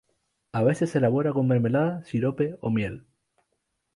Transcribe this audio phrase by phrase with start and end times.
[0.51, 3.05] A veces se elabora con mermelada, sirope o miel.